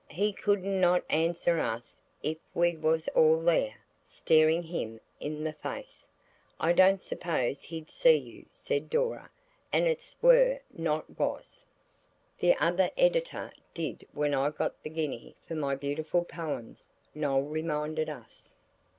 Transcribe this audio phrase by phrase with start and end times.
[0.09, 6.07] "He couldn't not answer us if we was all there, staring him in the face."
[6.59, 9.29] "I don't suppose he'd see you," said Dora;
[9.71, 11.67] "and it's 'were,' not 'was.'"
[12.39, 18.09] "The other editor did when I got the guinea for my beautiful poems," Noël reminded
[18.09, 18.53] us.